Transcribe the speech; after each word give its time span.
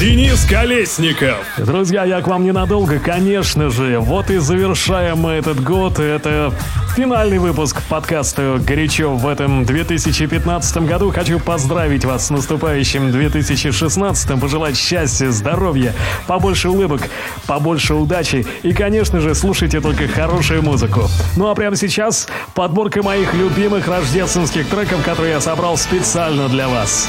Денис 0.00 0.44
Колесников. 0.44 1.46
Друзья, 1.56 2.04
я 2.04 2.20
к 2.20 2.26
вам 2.26 2.44
ненадолго, 2.44 2.98
конечно 2.98 3.70
же. 3.70 4.00
Вот 4.00 4.28
и 4.28 4.38
завершаем 4.38 5.18
мы 5.18 5.32
этот 5.32 5.62
год. 5.62 6.00
Это 6.00 6.52
финальный 6.96 7.38
выпуск 7.38 7.80
подкаста 7.88 8.60
«Горячо» 8.60 9.14
в 9.14 9.26
этом 9.28 9.64
2015 9.64 10.78
году. 10.78 11.12
Хочу 11.12 11.38
поздравить 11.38 12.04
вас 12.04 12.26
с 12.26 12.30
наступающим 12.30 13.12
2016, 13.12 14.40
пожелать 14.40 14.76
счастья, 14.76 15.30
здоровья, 15.30 15.94
побольше 16.26 16.70
улыбок, 16.70 17.02
побольше 17.46 17.94
удачи 17.94 18.44
и, 18.64 18.72
конечно 18.72 19.20
же, 19.20 19.34
слушайте 19.36 19.80
только 19.80 20.08
хорошую 20.08 20.62
музыку. 20.62 21.08
Ну 21.36 21.48
а 21.48 21.54
прямо 21.54 21.76
сейчас 21.76 22.26
подборка 22.54 23.02
моих 23.02 23.32
любимых 23.32 23.86
рождественских 23.86 24.68
треков, 24.68 25.04
которые 25.04 25.34
я 25.34 25.40
собрал 25.40 25.76
специально 25.76 26.48
для 26.48 26.68
вас. 26.68 27.08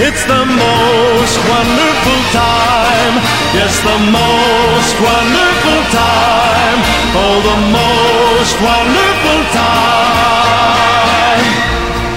It's 0.00 0.24
the 0.24 0.44
most 0.46 1.36
wonderful 1.50 2.20
time. 2.32 3.14
Yes, 3.54 3.80
the 3.82 3.98
most 4.12 4.94
wonderful 5.00 5.80
time. 5.90 6.78
Oh, 7.18 7.40
the 7.50 7.58
most 7.74 8.54
wonderful 8.62 9.40
time 9.58 11.44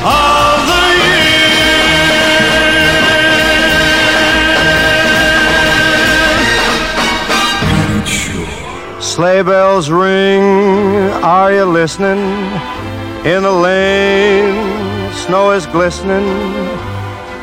of 0.05 0.57
the 0.69 0.85
year. 1.07 1.31
Sleigh 8.99 9.43
bells 9.43 9.89
ring, 9.89 10.43
are 11.23 11.51
you 11.51 11.65
listening? 11.65 12.19
In 13.25 13.43
the 13.43 13.51
lane, 13.51 15.11
snow 15.13 15.51
is 15.51 15.65
glistening. 15.67 16.60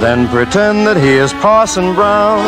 then 0.00 0.28
pretend 0.28 0.86
that 0.86 0.96
he 0.96 1.12
is 1.14 1.32
Parson 1.34 1.94
Brown. 1.94 2.44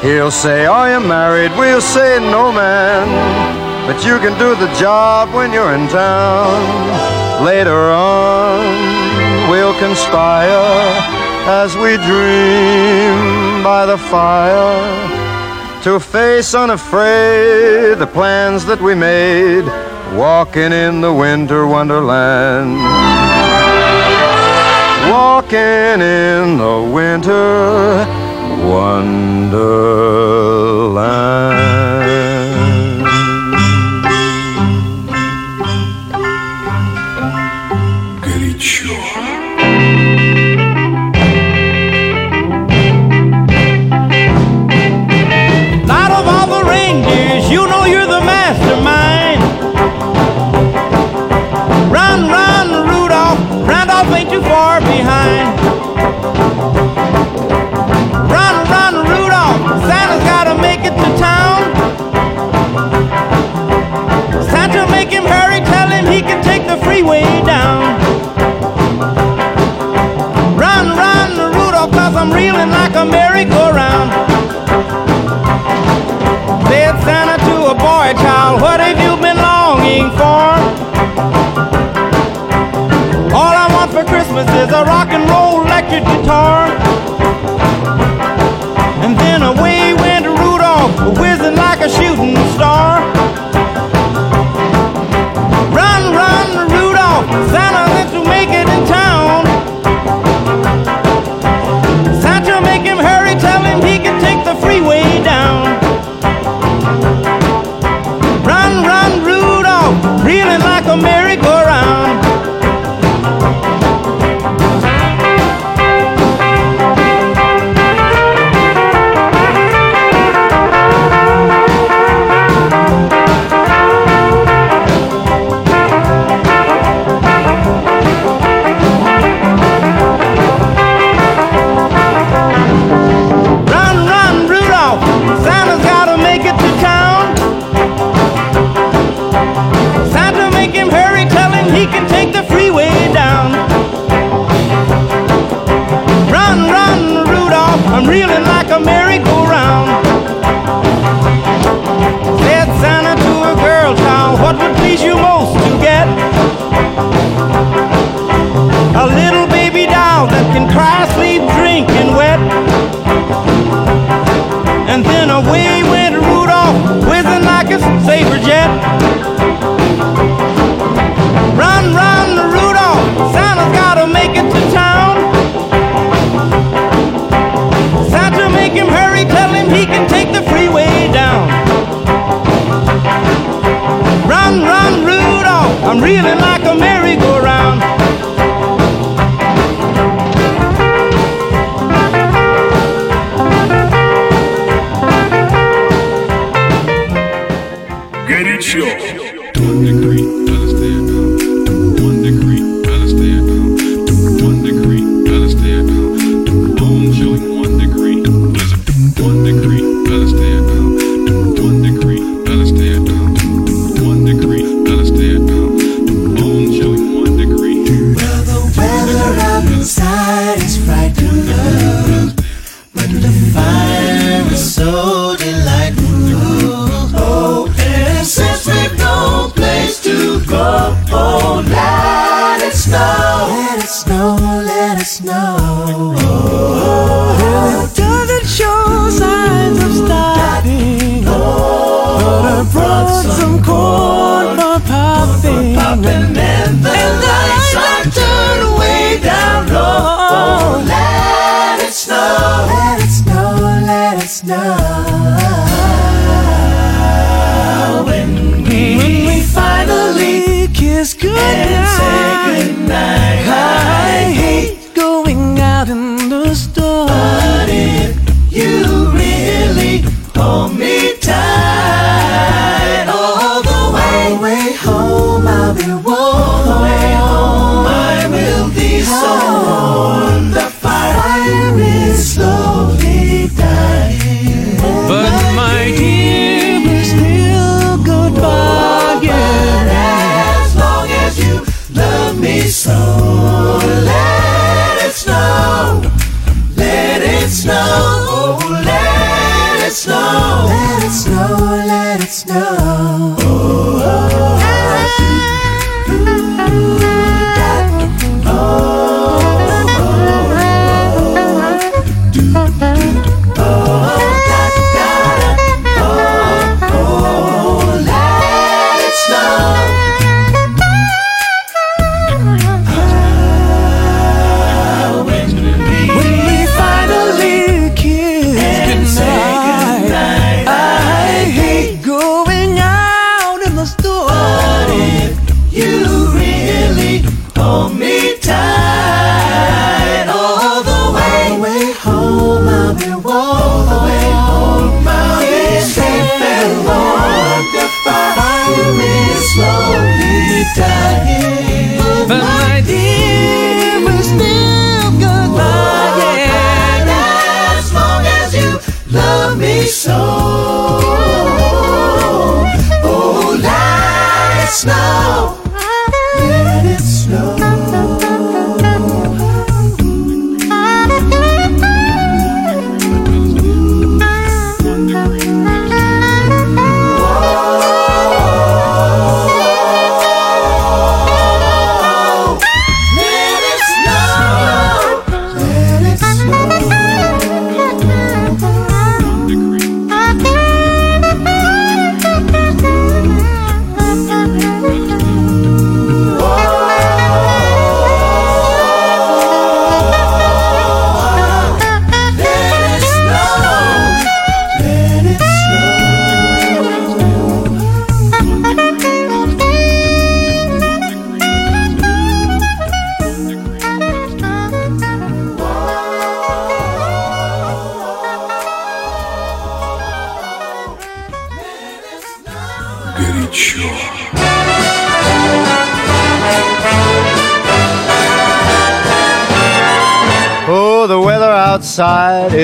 He'll 0.00 0.30
say, 0.30 0.66
Are 0.66 0.92
you 0.92 1.00
married? 1.00 1.50
We'll 1.58 1.80
say, 1.80 2.18
No, 2.20 2.52
man. 2.52 3.08
But 3.86 4.04
you 4.04 4.18
can 4.18 4.38
do 4.38 4.54
the 4.54 4.72
job 4.74 5.34
when 5.34 5.52
you're 5.52 5.72
in 5.72 5.88
town. 5.88 7.44
Later 7.44 7.90
on, 7.90 9.50
we'll 9.50 9.78
conspire 9.78 10.68
as 11.48 11.74
we 11.76 11.96
dream 11.96 13.62
by 13.64 13.86
the 13.86 13.96
fire 13.96 15.18
to 15.82 15.98
face 15.98 16.54
unafraid 16.54 17.98
the 17.98 18.06
plans 18.06 18.66
that 18.66 18.80
we 18.80 18.94
made 18.94 19.64
walking 20.14 20.72
in 20.72 21.00
the 21.00 21.12
winter 21.12 21.66
wonderland. 21.66 23.47
Walking 25.10 26.02
in 26.02 26.58
the 26.58 26.90
winter 26.92 28.06
wonderland. 28.68 29.48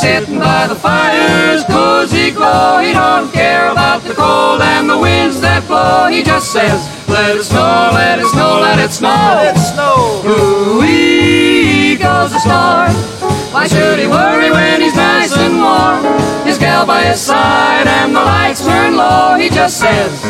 Sitting 0.00 0.38
by 0.38 0.66
the 0.66 0.74
fire's 0.74 1.62
cozy 1.64 2.30
glow. 2.30 2.80
He 2.80 2.94
don't 2.94 3.30
care 3.32 3.68
about 3.70 4.02
the 4.02 4.14
cold 4.14 4.62
and 4.62 4.88
the 4.88 4.96
winds 4.96 5.42
that 5.42 5.66
blow. 5.68 6.08
He 6.08 6.22
just 6.22 6.52
says, 6.52 6.80
let 7.06 7.36
it 7.36 7.44
snow, 7.44 7.90
let 7.92 8.18
it 8.18 8.24
snow, 8.32 8.60
let 8.62 8.78
it 8.78 8.92
snow. 8.92 9.12
Let 9.12 9.54
it 9.54 9.60
snow. 9.60 10.22
Ooh-wee 10.24 11.96
goes 11.96 12.32
the 12.32 12.40
storm. 12.40 12.96
Why 13.52 13.66
should 13.66 13.98
he 13.98 14.06
worry 14.06 14.50
when 14.50 14.80
he's 14.80 14.96
nice 14.96 15.36
and 15.36 15.60
warm? 15.60 16.02
His 16.46 16.56
gal 16.56 16.86
by 16.86 17.02
his 17.04 17.20
side 17.20 17.86
and 17.86 18.16
the 18.16 18.24
lights 18.24 18.64
turn 18.64 18.96
low. 18.96 19.36
He 19.36 19.50
just 19.50 19.78
says, 19.78 20.24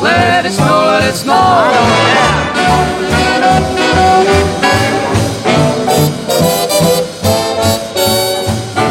let 0.00 0.46
it 0.46 0.52
snow, 0.52 0.86
let 0.86 1.02
it 1.10 1.16
snow. 1.16 1.34
Oh, 4.54 4.71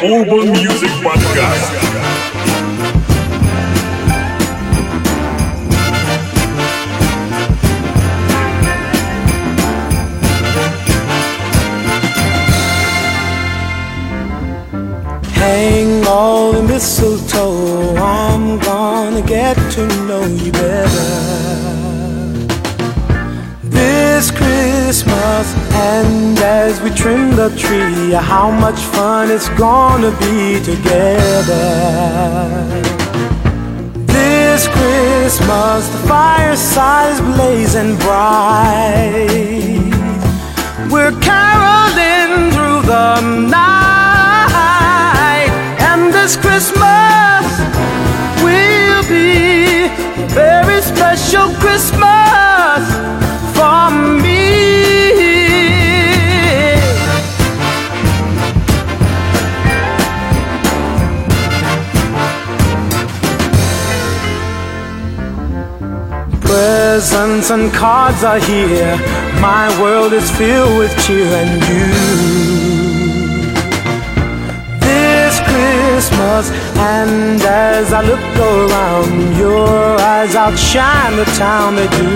Urban 0.00 0.52
Music 0.52 0.90
Podcast. 1.02 1.74
Hang 15.34 16.06
all 16.06 16.52
the 16.52 16.62
mistletoe. 16.62 17.96
I'm 17.96 18.60
gonna 18.60 19.22
get 19.22 19.56
to 19.72 19.86
know 20.06 20.24
you 20.26 20.52
better. 20.52 21.08
This 23.64 24.30
Christmas, 24.30 25.54
and 25.78 26.38
as 26.38 26.80
we 26.82 26.90
trim 26.90 27.36
the 27.36 27.50
tree, 27.56 28.10
how 28.12 28.50
much 28.50 28.80
fun 28.94 29.30
it's 29.30 29.48
gonna 29.50 30.10
be 30.18 30.58
together. 30.70 31.66
This 34.06 34.66
Christmas, 34.76 35.88
the 35.94 35.98
fireside 36.08 37.12
is 37.12 37.20
blazing 37.20 37.96
bright. 37.96 39.28
We're 40.92 41.16
caroling 41.30 42.50
through 42.54 42.82
the 42.94 43.20
night, 43.60 45.50
and 45.90 46.12
this 46.12 46.36
Christmas 46.36 47.46
will 48.42 49.02
be 49.16 49.86
a 50.24 50.26
very 50.42 50.80
special 50.82 51.48
Christmas 51.62 52.82
for 53.56 53.90
me. 54.22 54.77
Presents 66.98 67.50
and 67.50 67.72
cards 67.72 68.24
are 68.24 68.40
here. 68.40 68.96
My 69.40 69.68
world 69.80 70.12
is 70.12 70.28
filled 70.32 70.78
with 70.80 70.90
cheer 71.06 71.26
and 71.26 71.62
you. 71.70 71.86
This 74.80 75.38
Christmas, 75.48 76.50
and 76.76 77.40
as 77.40 77.92
I 77.92 78.00
look 78.02 78.18
around, 78.36 79.36
your 79.36 80.00
eyes 80.00 80.34
outshine 80.34 81.14
the 81.14 81.24
town 81.38 81.76
they 81.76 81.86
do. 81.86 82.10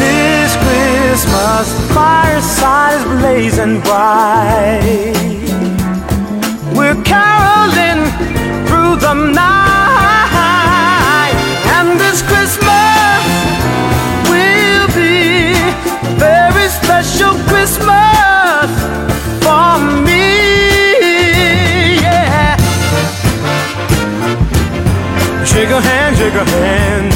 This 0.00 0.56
Christmas, 0.64 1.66
fireside 1.92 3.00
is 3.00 3.04
blazing 3.20 3.80
bright. 3.82 5.12
We're 6.74 7.00
caroling 7.04 8.00
through 8.66 8.96
the 8.96 9.12
night, 9.12 10.35
and 11.78 12.00
this 12.00 12.22
Christmas 12.22 13.22
will 14.30 14.86
be 14.94 15.52
a 15.52 16.14
very 16.18 16.68
special 16.68 17.34
Christmas 17.50 18.68
for 19.44 19.72
me. 20.06 20.26
Yeah. 22.04 22.56
Shake 25.44 25.70
a 25.70 25.80
hand, 25.80 26.16
shake 26.16 26.34
a 26.34 26.44
hand 26.44 27.15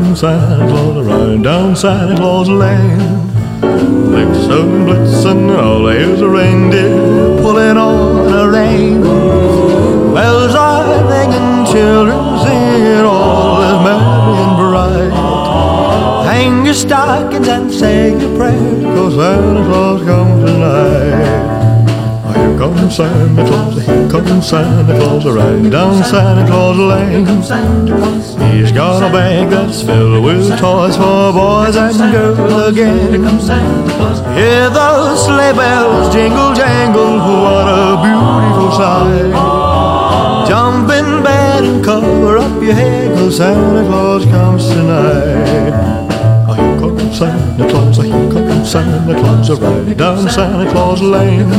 Comes 0.00 0.20
Santa 0.20 0.66
Claus, 0.66 1.06
riding 1.06 1.42
down 1.42 1.76
Santa 1.76 2.16
Claus 2.16 2.48
Lane. 2.48 2.98
Blitzen, 3.60 4.86
blitzen, 4.86 5.62
all 5.62 5.86
here's 5.88 6.22
a 6.22 6.28
reindeer 6.28 7.36
pulling 7.42 7.76
on 7.76 8.32
a 8.32 8.50
rein. 8.50 9.02
Bells 10.14 10.54
are 10.54 11.04
ringing, 11.04 11.66
children 11.70 12.38
singing, 12.40 13.04
all 13.04 13.60
is 13.60 13.84
merry 13.84 14.38
and 14.42 14.56
bright. 14.56 16.24
Hang 16.32 16.64
your 16.64 16.74
stockings 16.74 17.46
and 17.46 17.70
say 17.70 18.18
your 18.18 18.38
prayers, 18.38 18.82
cause 18.82 19.14
Santa 19.16 19.64
Claus 19.66 20.02
comes 20.02 20.50
tonight. 20.50 21.59
Here 22.40 22.56
comes 22.56 22.96
Santa 22.96 23.44
Claus, 23.44 23.84
here 23.84 24.08
comes 24.08 24.48
Santa 24.48 24.98
Claus, 24.98 25.26
riding 25.26 25.68
down 25.68 26.02
Santa 26.02 26.46
Claus 26.46 26.78
Lane. 26.78 27.26
He's 28.50 28.72
got 28.72 29.02
a 29.02 29.12
bag 29.12 29.50
that's 29.50 29.82
filled 29.82 30.24
with 30.24 30.48
toys 30.58 30.96
for 30.96 31.32
boys 31.34 31.76
and 31.76 32.12
girls 32.12 32.68
again. 32.68 33.12
Hear 34.34 34.70
those 34.70 35.24
sleigh 35.26 35.52
bells 35.52 36.14
jingle 36.14 36.54
jangle, 36.54 37.18
what 37.44 37.68
a 37.68 38.00
beautiful 38.04 38.70
sight. 38.72 40.48
Jump 40.48 40.90
in 40.90 41.22
bed 41.22 41.64
and 41.64 41.84
cover 41.84 42.38
up 42.38 42.62
your 42.62 42.72
head, 42.72 43.14
cause 43.18 43.36
Santa 43.36 43.84
Claus 43.86 44.24
comes 44.24 44.66
tonight. 44.66 45.74
Here 46.56 46.78
comes 46.80 47.18
Santa 47.18 47.68
Claus, 47.68 47.96
here 47.98 48.32
comes 48.32 48.39
Santa 48.70 49.18
Claus, 49.18 49.50
right 49.60 49.96
down 49.96 50.30
Santa 50.30 50.70
Claus 50.70 51.02
Lane. 51.02 51.50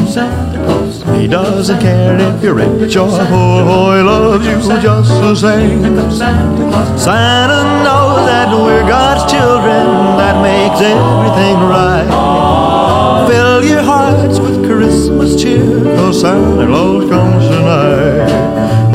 He 1.19 1.28
doesn't 1.28 1.82
care 1.82 2.17
if 2.17 2.41
you're 2.41 2.54
rich 2.54 2.95
or 2.95 3.10
poor, 3.10 3.97
he 3.97 4.02
loves 4.02 4.45
you 4.45 4.62
just 4.82 5.10
the 5.10 5.36
same. 5.36 5.84
Santa 6.97 7.84
knows 7.84 8.26
that 8.32 8.47
we're 8.54 8.88
God's 8.88 9.30
children, 9.30 9.88
that 10.15 10.41
makes 10.41 10.80
everything 10.80 11.58
right. 11.67 13.28
Fill 13.30 13.65
your 13.65 13.82
hearts 13.82 14.39
with 14.39 14.65
Christmas 14.65 15.36
cheer, 15.36 15.84
cause 15.97 16.21
Santa 16.21 16.65
Claus 16.65 17.10
comes 17.10 17.45
tonight. 17.50 18.30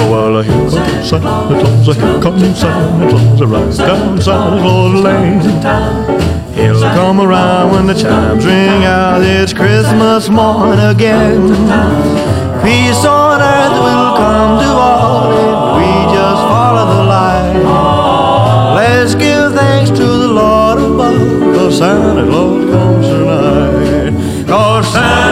Oh, 0.00 0.10
well, 0.10 0.42
here 0.42 0.70
comes 0.70 0.85
Santa 1.06 1.60
Claus, 1.60 1.96
here 1.96 2.20
comes 2.20 2.58
Santa 2.58 3.08
Claus, 3.08 3.40
right 3.42 3.76
down 3.78 4.20
Santa 4.20 4.60
Claus 4.60 4.94
Lane. 5.04 5.40
He'll 6.52 6.80
come 6.80 7.20
around 7.20 7.70
when 7.70 7.86
the 7.86 7.94
chimes 7.94 8.44
ring 8.44 8.84
out, 8.84 9.22
it's 9.22 9.52
Christmas 9.52 10.28
morn 10.28 10.80
again. 10.80 11.46
Peace 12.60 13.04
on 13.04 13.40
earth 13.40 13.78
will 13.86 14.16
come 14.16 14.58
to 14.58 14.66
all 14.66 15.30
if 15.30 15.78
we 15.78 15.90
just 16.12 16.42
follow 16.50 16.86
the 16.96 17.04
light. 17.04 18.74
Let's 18.74 19.14
give 19.14 19.52
thanks 19.52 19.90
to 19.90 20.04
the 20.04 20.26
Lord 20.26 20.78
above, 20.78 21.54
cause 21.54 21.78
Santa 21.78 22.24
Claus 22.26 22.64
comes 22.68 23.06
tonight. 23.06 24.46
Cause 24.48 24.92
Santa 24.92 25.25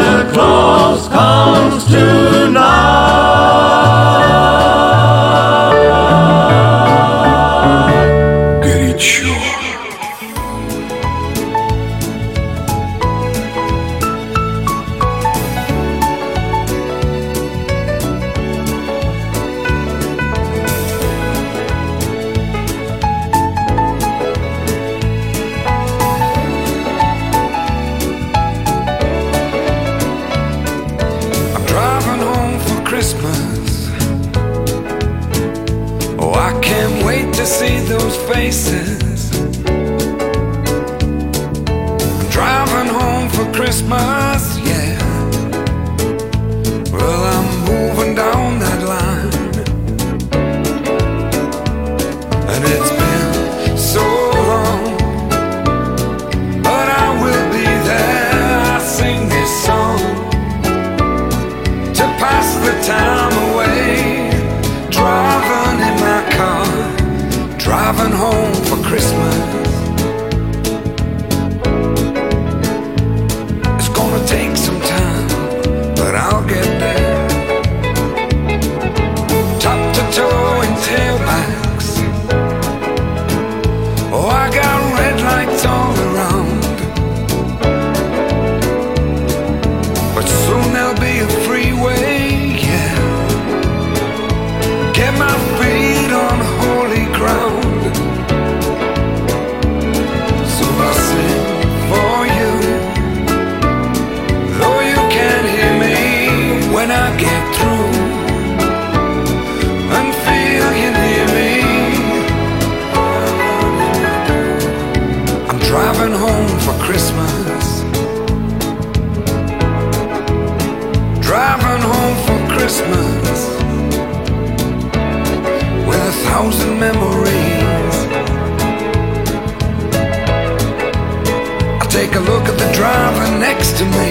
next 133.64 133.78
to 133.78 133.84
me. 133.86 134.10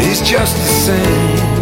He's 0.00 0.20
just 0.22 0.56
the 0.56 0.68
same. 0.86 1.52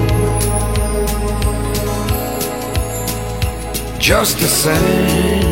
just 3.99 4.39
the 4.39 4.47
same. 4.47 5.50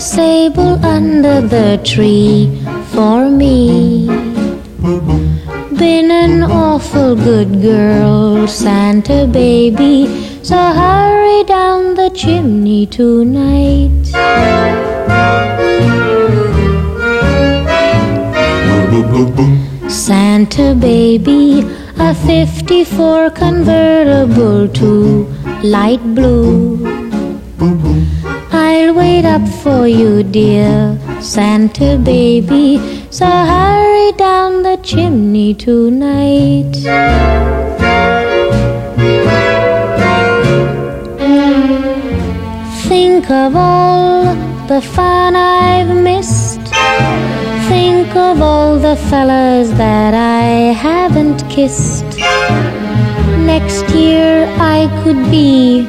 Sable 0.00 0.82
under 0.84 1.42
the 1.42 1.78
tree 1.84 2.48
for 2.92 3.28
me. 3.28 4.06
Been 5.76 6.10
an 6.10 6.42
awful 6.42 7.14
good 7.14 7.60
girl, 7.60 8.46
Santa 8.48 9.26
baby, 9.26 10.06
so 10.42 10.56
hurry 10.56 11.44
down 11.44 11.94
the 11.96 12.10
chimney 12.14 12.86
tonight. 12.86 13.90
Santa 19.90 20.74
baby, 20.74 21.62
a 21.98 22.14
54 22.14 23.30
convertible 23.30 24.66
to 24.68 25.26
light 25.62 26.02
blue. 26.14 26.78
I'll 28.72 28.94
wait 28.94 29.24
up 29.24 29.46
for 29.62 29.88
you, 29.88 30.22
dear 30.22 30.96
Santa 31.20 31.98
baby. 31.98 32.78
So 33.10 33.26
hurry 33.26 34.12
down 34.12 34.62
the 34.62 34.76
chimney 34.90 35.54
tonight. 35.54 36.76
Think 42.88 43.28
of 43.28 43.56
all 43.56 44.36
the 44.68 44.80
fun 44.80 45.34
I've 45.34 45.92
missed. 46.10 46.64
Think 47.72 48.14
of 48.14 48.40
all 48.40 48.78
the 48.78 48.94
fellas 49.10 49.70
that 49.84 50.14
I 50.14 50.72
haven't 50.86 51.40
kissed. 51.50 52.10
Next 53.52 53.88
year 53.90 54.46
I 54.76 54.80
could 55.02 55.20
be 55.28 55.88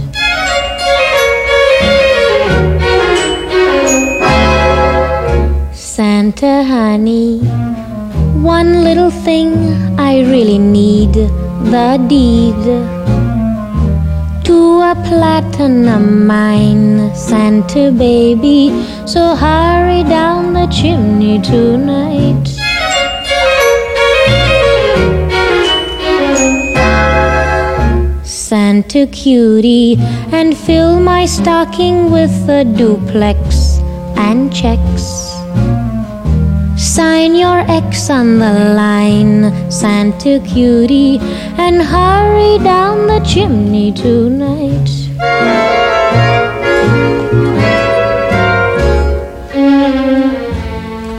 Santa 6.31 6.63
honey, 6.63 7.39
one 8.41 8.85
little 8.85 9.11
thing 9.11 9.51
I 9.99 10.21
really 10.21 10.57
need 10.57 11.11
the 11.13 11.99
deed 12.07 12.63
to 14.45 14.57
a 14.79 14.95
platinum 15.09 16.25
mine, 16.25 17.13
Santa 17.13 17.91
baby. 17.91 18.69
So 19.05 19.35
hurry 19.35 20.03
down 20.03 20.53
the 20.53 20.67
chimney 20.67 21.41
tonight. 21.41 22.47
Santa 28.23 29.05
cutie, 29.07 29.97
and 30.31 30.57
fill 30.57 31.01
my 31.01 31.25
stocking 31.25 32.09
with 32.09 32.31
a 32.47 32.63
duplex 32.63 33.79
and 34.15 34.55
checks. 34.55 35.10
Sign 36.91 37.35
your 37.35 37.59
X 37.71 38.09
on 38.09 38.37
the 38.39 38.73
line, 38.75 39.71
Santa 39.71 40.41
cutie, 40.45 41.19
and 41.57 41.81
hurry 41.81 42.61
down 42.65 43.07
the 43.07 43.21
chimney 43.25 43.93
tonight. 43.93 44.89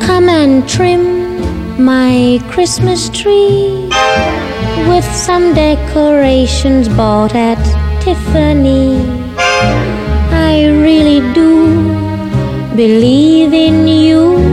Come 0.03 0.29
and 0.29 0.69
trim 0.69 1.83
my 1.83 2.39
Christmas 2.51 3.09
tree 3.09 3.89
with 4.91 5.07
some 5.07 5.55
decorations 5.55 6.87
bought 6.91 7.35
at 7.35 7.57
Tiffany. 8.03 9.01
I 9.39 10.67
really 10.67 11.21
do 11.33 11.97
believe 12.77 13.55
in 13.55 13.87
you. 13.89 14.53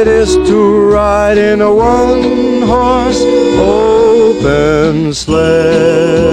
it 0.00 0.08
is 0.08 0.34
to 0.48 0.90
ride 0.90 1.36
in 1.36 1.60
a 1.60 1.74
one 1.74 2.62
horse 2.62 3.22
open 3.58 5.12
sleigh. 5.12 6.30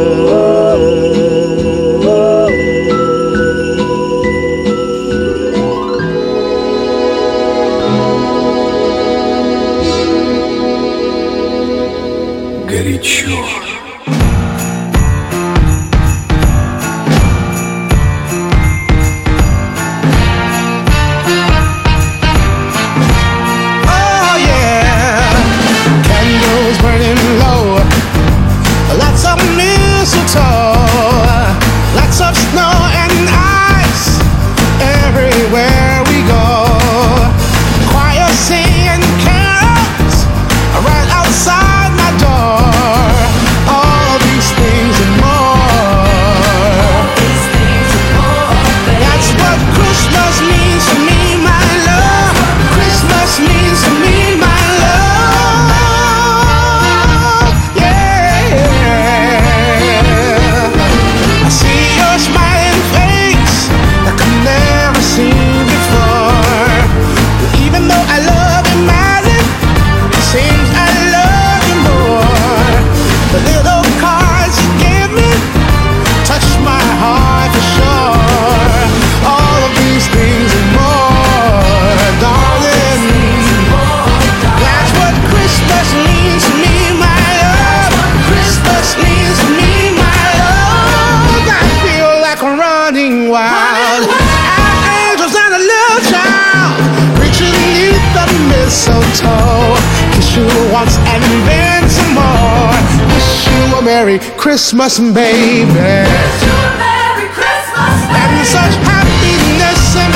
You 106.43 106.51
a 106.51 106.71
Merry 106.75 107.29
Christmas, 107.31 107.95
baby. 108.11 108.35
And 108.35 108.45
such 108.45 108.75
happiness 108.83 109.95
in 109.95 110.11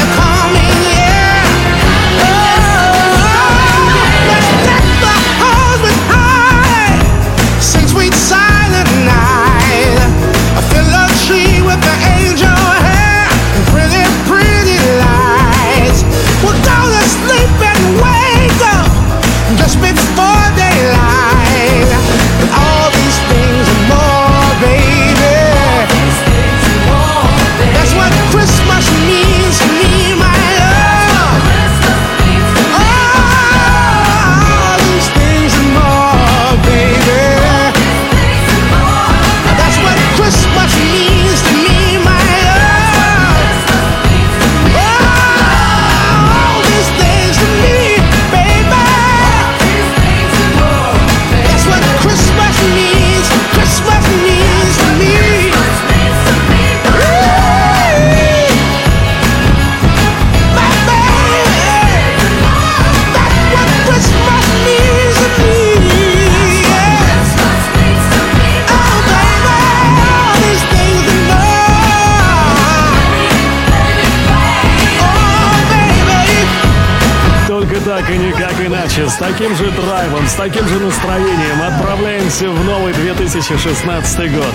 с 79.11 79.15
таким 79.17 79.53
же 79.55 79.69
драйвом, 79.71 80.25
с 80.25 80.33
таким 80.35 80.65
же 80.67 80.79
настроением 80.79 81.61
отправляемся 81.61 82.49
в 82.49 82.63
новый 82.63 82.93
2016 82.93 84.33
год. 84.33 84.53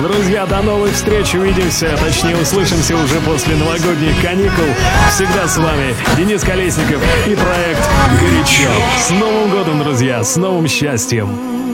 Друзья, 0.00 0.46
до 0.46 0.62
новых 0.62 0.94
встреч, 0.94 1.34
увидимся, 1.34 1.94
точнее 2.02 2.36
услышимся 2.36 2.96
уже 2.96 3.20
после 3.20 3.54
новогодних 3.56 4.20
каникул. 4.22 4.64
Всегда 5.10 5.46
с 5.46 5.58
вами 5.58 5.94
Денис 6.16 6.42
Колесников 6.42 7.02
и 7.26 7.34
проект 7.34 7.86
«Горячо». 8.18 8.70
С 8.98 9.10
Новым 9.10 9.50
годом, 9.50 9.78
друзья, 9.80 10.24
с 10.24 10.36
новым 10.36 10.66
счастьем! 10.68 11.67